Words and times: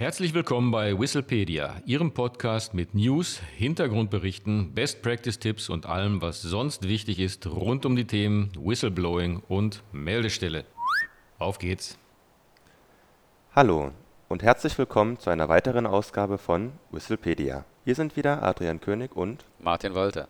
Herzlich 0.00 0.32
willkommen 0.32 0.70
bei 0.70 0.98
Whistlepedia, 0.98 1.82
Ihrem 1.84 2.14
Podcast 2.14 2.72
mit 2.72 2.94
News, 2.94 3.38
Hintergrundberichten, 3.58 4.72
Best 4.72 5.02
Practice 5.02 5.38
Tipps 5.38 5.68
und 5.68 5.84
allem, 5.84 6.22
was 6.22 6.40
sonst 6.40 6.88
wichtig 6.88 7.18
ist 7.18 7.46
rund 7.46 7.84
um 7.84 7.96
die 7.96 8.06
Themen 8.06 8.50
Whistleblowing 8.58 9.42
und 9.46 9.82
Meldestelle. 9.92 10.64
Auf 11.38 11.58
geht's! 11.58 11.98
Hallo 13.54 13.90
und 14.30 14.42
herzlich 14.42 14.78
willkommen 14.78 15.18
zu 15.18 15.28
einer 15.28 15.50
weiteren 15.50 15.84
Ausgabe 15.84 16.38
von 16.38 16.72
Whistlepedia. 16.92 17.66
Hier 17.84 17.94
sind 17.94 18.16
wieder 18.16 18.42
Adrian 18.42 18.80
König 18.80 19.14
und 19.14 19.44
Martin 19.58 19.94
Walter. 19.94 20.28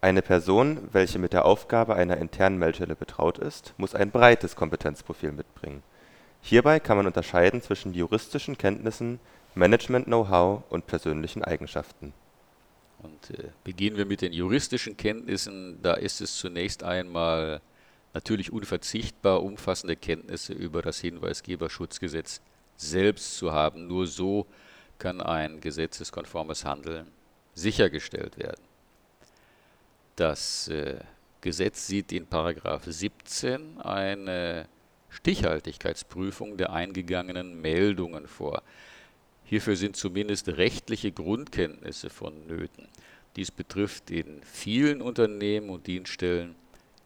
Eine 0.00 0.22
Person, 0.22 0.88
welche 0.92 1.18
mit 1.18 1.34
der 1.34 1.44
Aufgabe 1.44 1.96
einer 1.96 2.16
internen 2.16 2.58
Meldestelle 2.58 2.96
betraut 2.96 3.36
ist, 3.36 3.74
muss 3.76 3.94
ein 3.94 4.10
breites 4.10 4.56
Kompetenzprofil 4.56 5.32
mitbringen 5.32 5.82
Hierbei 6.48 6.78
kann 6.78 6.96
man 6.96 7.08
unterscheiden 7.08 7.60
zwischen 7.60 7.92
juristischen 7.92 8.56
Kenntnissen, 8.56 9.18
Management-Know-how 9.56 10.62
und 10.68 10.86
persönlichen 10.86 11.42
Eigenschaften. 11.42 12.12
Und 13.00 13.36
äh, 13.36 13.48
beginnen 13.64 13.96
wir 13.96 14.06
mit 14.06 14.20
den 14.20 14.32
juristischen 14.32 14.96
Kenntnissen. 14.96 15.82
Da 15.82 15.94
ist 15.94 16.20
es 16.20 16.36
zunächst 16.36 16.84
einmal 16.84 17.60
natürlich 18.14 18.52
unverzichtbar, 18.52 19.42
umfassende 19.42 19.96
Kenntnisse 19.96 20.52
über 20.52 20.82
das 20.82 21.00
Hinweisgeberschutzgesetz 21.00 22.40
selbst 22.76 23.38
zu 23.38 23.50
haben. 23.50 23.88
Nur 23.88 24.06
so 24.06 24.46
kann 25.00 25.20
ein 25.20 25.60
gesetzeskonformes 25.60 26.64
Handeln 26.64 27.08
sichergestellt 27.54 28.38
werden. 28.38 28.62
Das 30.14 30.68
äh, 30.68 31.00
Gesetz 31.40 31.88
sieht 31.88 32.12
in 32.12 32.24
Paragraph 32.24 32.84
17 32.84 33.80
eine 33.80 34.68
Stichhaltigkeitsprüfung 35.16 36.56
der 36.56 36.72
eingegangenen 36.72 37.60
Meldungen 37.60 38.26
vor. 38.26 38.62
Hierfür 39.44 39.76
sind 39.76 39.96
zumindest 39.96 40.48
rechtliche 40.48 41.10
Grundkenntnisse 41.10 42.10
vonnöten. 42.10 42.88
Dies 43.36 43.50
betrifft 43.50 44.10
in 44.10 44.42
vielen 44.42 45.00
Unternehmen 45.00 45.70
und 45.70 45.86
Dienststellen 45.86 46.54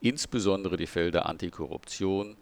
insbesondere 0.00 0.77
die 0.77 0.86
Felder 0.86 1.27
Antikorruption, 1.27 2.36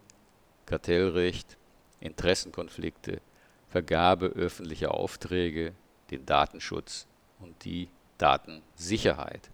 Kartellrecht, 0.66 1.56
Interessenkonflikte, 2.00 3.20
Vergabe 3.68 4.26
öffentlicher 4.26 4.94
Aufträge, 4.94 5.72
den 6.10 6.24
Datenschutz 6.24 7.06
und 7.40 7.64
die 7.64 7.88
Datensicherheit. 8.16 9.50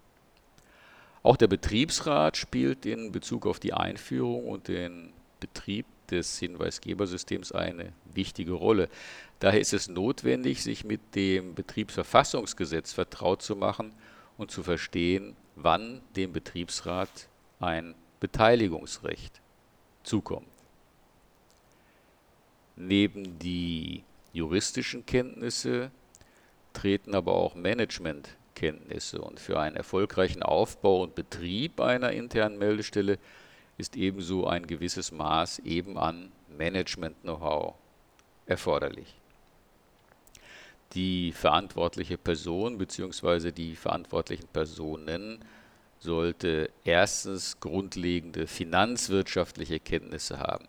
Auch 1.22 1.36
der 1.36 1.48
Betriebsrat 1.48 2.36
spielt 2.36 2.84
in 2.86 3.10
Bezug 3.10 3.46
auf 3.46 3.58
die 3.58 3.72
Einführung 3.72 4.46
und 4.46 4.68
den 4.68 5.12
Betrieb 5.40 5.86
des 6.10 6.38
Hinweisgebersystems 6.38 7.52
eine 7.52 7.92
wichtige 8.12 8.52
Rolle. 8.52 8.88
Daher 9.41 9.60
ist 9.60 9.72
es 9.72 9.88
notwendig, 9.88 10.62
sich 10.62 10.84
mit 10.84 11.14
dem 11.14 11.55
Betriebsverfassungsgesetz 11.55 12.92
vertraut 12.92 13.42
zu 13.42 13.56
machen 13.56 13.92
und 14.36 14.50
zu 14.50 14.62
verstehen, 14.62 15.36
wann 15.56 16.00
dem 16.16 16.33
Betriebsrat 16.33 17.28
ein 17.61 17.94
Beteiligungsrecht 18.20 19.41
zukommt. 20.02 20.48
Neben 22.77 23.39
die 23.39 24.02
juristischen 24.33 25.06
Kenntnisse 25.06 25.91
treten 26.72 27.14
aber 27.14 27.34
auch 27.34 27.55
Managementkenntnisse 27.55 29.20
und 29.20 29.39
für 29.39 29.61
einen 29.61 29.77
erfolgreichen 29.77 30.42
Aufbau 30.42 31.02
und 31.02 31.14
Betrieb 31.14 31.80
einer 31.80 32.11
internen 32.11 32.58
Meldestelle 32.58 33.18
ist 33.77 33.97
ebenso 33.97 34.47
ein 34.47 34.67
gewisses 34.67 35.12
Maß 35.12 35.61
eben 35.61 35.98
an 35.98 36.33
Management-Know-how 36.56 37.75
erforderlich. 38.47 39.14
Die 40.94 41.33
verantwortliche 41.33 42.17
Person 42.17 42.78
bzw. 42.78 43.50
die 43.50 43.75
verantwortlichen 43.75 44.47
Personen 44.48 45.45
sollte 45.98 46.70
erstens 46.84 47.58
grundlegende 47.58 48.46
finanzwirtschaftliche 48.46 49.80
Kenntnisse 49.80 50.39
haben. 50.39 50.67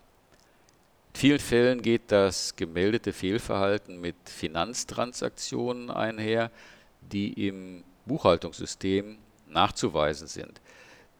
In 1.14 1.20
vielen 1.20 1.38
Fällen 1.38 1.82
geht 1.82 2.10
das 2.10 2.56
gemeldete 2.56 3.12
Fehlverhalten 3.12 4.00
mit 4.00 4.16
Finanztransaktionen 4.24 5.90
einher, 5.90 6.50
die 7.00 7.48
im 7.48 7.84
Buchhaltungssystem 8.06 9.18
nachzuweisen 9.48 10.26
sind. 10.26 10.60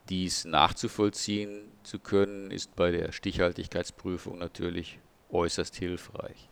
Dies 0.09 0.45
nachzuvollziehen 0.45 1.71
zu 1.87 1.99
können, 1.99 2.51
ist 2.51 2.75
bei 2.75 2.91
der 2.91 3.11
Stichhaltigkeitsprüfung 3.11 4.37
natürlich 4.37 4.99
äußerst 5.31 5.75
hilfreich. 5.75 6.49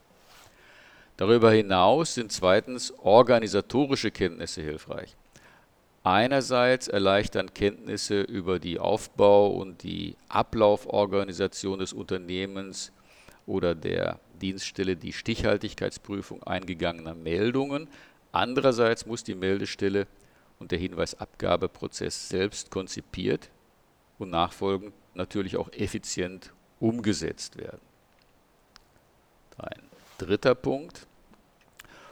Darüber 1.17 1.51
hinaus 1.51 2.15
sind 2.15 2.31
zweitens 2.31 2.93
organisatorische 2.99 4.11
Kenntnisse 4.11 4.61
hilfreich. 4.61 5.15
Einerseits 6.03 6.87
erleichtern 6.87 7.53
Kenntnisse 7.53 8.21
über 8.21 8.59
die 8.59 8.79
Aufbau- 8.79 9.47
und 9.47 9.83
die 9.83 10.15
Ablauforganisation 10.29 11.79
des 11.79 11.93
Unternehmens 11.93 12.91
oder 13.45 13.73
der 13.75 14.19
Dienststelle 14.41 14.95
die 14.95 15.13
Stichhaltigkeitsprüfung 15.13 16.43
eingegangener 16.43 17.15
Meldungen. 17.15 17.87
Andererseits 18.31 19.05
muss 19.05 19.23
die 19.23 19.35
Meldestelle 19.35 20.07
und 20.59 20.71
der 20.71 20.79
Hinweisabgabeprozess 20.79 22.29
selbst 22.29 22.69
konzipiert 22.69 23.49
und 24.19 24.29
nachfolgend 24.29 24.93
natürlich 25.15 25.57
auch 25.57 25.71
effizient 25.71 26.53
umgesetzt 26.79 27.57
werden. 27.57 27.81
Ein 29.57 29.81
dritter 30.17 30.55
Punkt. 30.55 31.07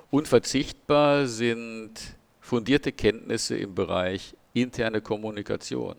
Unverzichtbar 0.09 1.27
sind 1.27 2.17
fundierte 2.39 2.91
Kenntnisse 2.91 3.57
im 3.57 3.75
Bereich 3.75 4.35
interne 4.53 5.01
Kommunikation. 5.01 5.95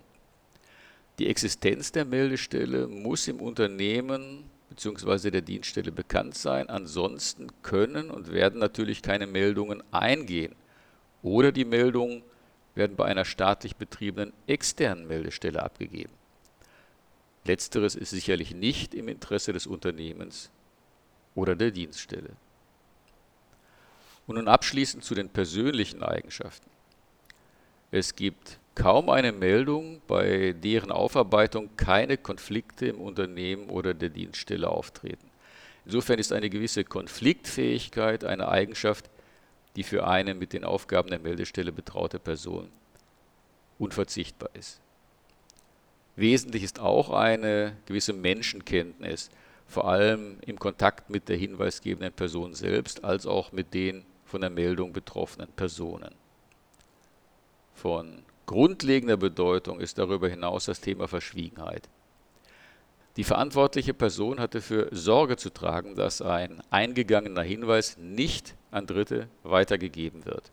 Die 1.19 1.29
Existenz 1.29 1.93
der 1.93 2.05
Meldestelle 2.05 2.87
muss 2.87 3.29
im 3.29 3.41
Unternehmen 3.41 4.51
bzw. 4.71 5.31
der 5.31 5.43
Dienststelle 5.43 5.93
bekannt 5.93 6.35
sein. 6.37 6.69
Ansonsten 6.69 7.49
können 7.63 8.11
und 8.11 8.33
werden 8.33 8.59
natürlich 8.61 9.03
keine 9.03 9.27
Meldungen 9.27 9.83
eingehen 9.93 10.55
oder 11.23 11.53
die 11.53 11.65
Meldungen 11.65 12.23
werden 12.75 12.97
bei 12.97 13.05
einer 13.07 13.25
staatlich 13.25 13.77
betriebenen 13.77 14.33
externen 14.47 15.07
Meldestelle 15.07 15.63
abgegeben. 15.63 16.13
Letzteres 17.47 17.95
ist 17.95 18.11
sicherlich 18.11 18.55
nicht 18.55 18.95
im 18.95 19.09
Interesse 19.09 19.53
des 19.53 19.67
Unternehmens 19.67 20.51
oder 21.35 21.55
der 21.55 21.71
Dienststelle. 21.71 22.31
Und 24.27 24.37
nun 24.37 24.49
abschließend 24.49 25.05
zu 25.05 25.15
den 25.15 25.29
persönlichen 25.29 26.03
Eigenschaften. 26.03 26.71
Es 27.91 28.17
gibt 28.17 28.59
kaum 28.75 29.11
eine 29.11 29.33
Meldung, 29.33 30.01
bei 30.07 30.53
deren 30.53 30.91
Aufarbeitung 30.91 31.71
keine 31.77 32.17
Konflikte 32.17 32.87
im 32.87 33.01
Unternehmen 33.01 33.69
oder 33.69 33.93
der 33.95 34.09
Dienststelle 34.09 34.69
auftreten. 34.69 35.31
Insofern 35.85 36.19
ist 36.19 36.33
eine 36.33 36.49
gewisse 36.49 36.85
Konfliktfähigkeit 36.85 38.25
eine 38.25 38.49
Eigenschaft, 38.49 39.11
die 39.77 39.83
für 39.83 40.07
eine 40.07 40.35
mit 40.35 40.53
den 40.55 40.65
Aufgaben 40.65 41.11
der 41.11 41.19
Meldestelle 41.19 41.73
betraute 41.73 42.19
Person 42.19 42.69
unverzichtbar 43.79 44.51
ist. 44.55 44.81
Wesentlich 46.17 46.63
ist 46.63 46.81
auch 46.81 47.11
eine 47.11 47.77
gewisse 47.87 48.13
Menschenkenntnis, 48.13 49.31
vor 49.67 49.89
allem 49.89 50.39
im 50.47 50.59
Kontakt 50.59 51.11
mit 51.11 51.29
der 51.29 51.37
hinweisgebenden 51.37 52.13
Person 52.13 52.55
selbst, 52.55 53.05
als 53.05 53.27
auch 53.27 53.53
mit 53.53 53.75
den 53.75 54.05
von 54.25 54.41
der 54.41 54.51
Meldung 54.51 54.93
betroffenen 54.93 55.49
Personen. 55.57 56.15
Von 57.75 58.23
grundlegender 58.47 59.17
Bedeutung 59.17 59.81
ist 59.81 59.99
darüber 59.99 60.29
hinaus 60.29 60.67
das 60.67 60.81
Thema 60.81 61.09
Verschwiegenheit. 61.09 61.89
Die 63.17 63.25
verantwortliche 63.25 63.95
Person 63.95 64.41
hatte 64.41 64.61
für 64.61 64.89
Sorge 64.91 65.37
zu 65.37 65.51
tragen, 65.51 65.95
dass 65.95 66.21
ein 66.21 66.63
eingegangener 66.71 67.43
Hinweis 67.43 67.97
nicht 67.97 68.57
an 68.71 68.87
Dritte 68.87 69.29
weitergegeben 69.45 70.25
wird. 70.25 70.51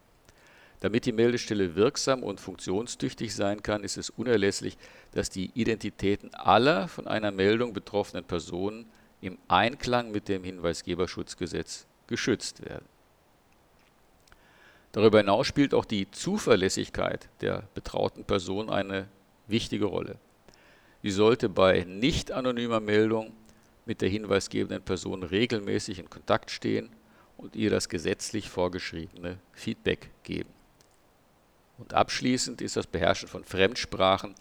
Damit 0.82 1.06
die 1.06 1.12
Meldestelle 1.12 1.76
wirksam 1.76 2.24
und 2.24 2.40
funktionstüchtig 2.40 3.36
sein 3.36 3.62
kann, 3.62 3.84
ist 3.84 3.98
es 3.98 4.10
unerlässlich, 4.10 4.78
dass 5.12 5.30
die 5.30 5.52
Identitäten 5.54 6.34
aller 6.34 6.88
von 6.88 7.08
einer 7.08 7.32
Meldung 7.32 7.72
betroffenen 7.72 8.26
Personen 8.26 8.90
im 9.22 9.38
Einklang 9.48 10.12
mit 10.12 10.28
dem 10.28 10.44
Hinweisgeberschutzgesetz 10.44 11.86
geschützt 12.08 12.66
werden. 12.66 12.86
Darüber 14.92 15.20
hinaus 15.20 15.46
spielt 15.46 15.76
auch 15.76 15.86
die 15.86 16.10
Zuverlässigkeit 16.10 17.30
der 17.42 17.64
betrauten 17.76 18.26
Person 18.26 18.72
eine 18.72 19.08
wichtige 19.48 19.86
Rolle. 19.86 20.18
Sie 21.04 21.12
sollte 21.12 21.48
bei 21.48 21.86
nicht 21.88 22.32
anonymer 22.32 22.80
Meldung 22.80 23.34
mit 23.86 24.02
der 24.02 24.10
hinweisgebenden 24.10 24.82
Person 24.82 25.22
regelmäßig 25.22 26.00
in 26.00 26.10
Kontakt 26.10 26.50
stehen 26.50 26.90
und 27.38 27.56
ihr 27.56 27.70
das 27.70 27.88
gesetzlich 27.88 28.50
vorgeschriebene 28.50 29.38
Feedback 29.54 30.10
geben. 30.24 30.50
Und 31.82 31.96
abschließend 31.96 32.62
ist 32.62 32.76
das 32.76 32.86
Beherrschen 32.86 33.28
von 33.28 33.44
Fremdsprachen, 33.44 34.36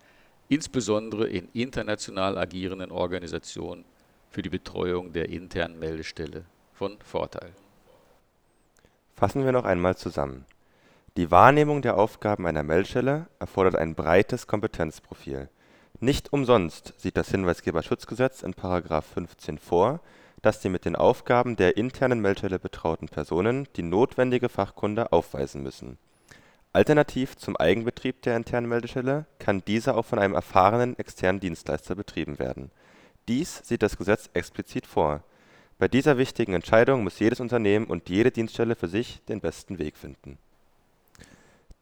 insbesondere 0.50 1.26
in 1.26 1.48
international 1.54 2.37
agierenden 2.37 2.90
Organisationen, 2.90 3.87
für 4.28 4.42
die 4.42 4.50
Betreuung 4.50 5.12
der 5.14 5.31
internen 5.31 5.78
Meldestelle 5.78 6.44
von 6.75 6.98
Vorteil. 7.02 7.50
Fassen 9.16 9.44
wir 9.44 9.52
noch 9.52 9.64
einmal 9.64 9.96
zusammen. 9.96 10.44
Die 11.16 11.31
Wahrnehmung 11.31 11.81
der 11.81 11.96
Aufgaben 11.96 12.46
einer 12.46 12.62
Meldestelle 12.62 13.26
erfordert 13.38 13.76
ein 13.76 13.94
breites 13.94 14.46
Kompetenzprofil. 14.46 15.48
Nicht 15.98 16.32
umsonst 16.34 16.92
sieht 16.98 17.16
das 17.16 17.31
Hinweisgeberschutzgesetz 17.31 18.42
in§ 18.42 18.54
15 19.02 19.58
vor, 19.58 20.00
dass 20.42 20.60
die 20.60 20.69
mit 20.69 20.84
den 20.84 20.94
Aufgaben 20.94 21.56
der 21.56 21.78
internen 21.78 22.20
Meldestelle 22.20 22.58
betrauten 22.58 23.08
Personen 23.08 23.66
die 23.76 23.82
notwendige 23.82 24.50
Fachkunde 24.50 25.10
aufweisen 25.10 25.62
müssen. 25.62 25.98
Alternativ 26.72 27.37
zum 27.37 27.56
Eigenbetrieb 27.56 28.22
der 28.22 28.37
internen 28.37 28.69
Meldestelle 28.69 29.26
kann 29.40 29.64
diese 29.67 29.96
auch 29.96 30.05
von 30.05 30.20
einem 30.20 30.34
erfahrenen 30.34 30.96
externen 30.99 31.40
Dienstleister 31.40 31.96
betrieben 31.96 32.38
werden. 32.38 32.70
Dies 33.26 33.61
sieht 33.64 33.82
das 33.82 33.96
Gesetz 33.96 34.31
explizit 34.34 34.87
vor. 34.87 35.25
Bei 35.81 35.88
dieser 35.88 36.17
wichtigen 36.17 36.52
Entscheidung 36.52 37.02
muss 37.02 37.19
jedes 37.19 37.40
Unternehmen 37.40 37.87
und 37.87 38.08
jede 38.08 38.31
Dienststelle 38.31 38.76
für 38.76 38.87
sich 38.87 39.20
den 39.25 39.40
besten 39.40 39.81
Weg 39.81 39.96
finden. 39.96 40.38